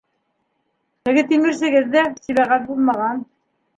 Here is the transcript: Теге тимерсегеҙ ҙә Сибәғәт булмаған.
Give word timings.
Теге 1.09 1.23
тимерсегеҙ 1.33 1.91
ҙә 1.97 2.07
Сибәғәт 2.25 2.67
булмаған. 2.71 3.23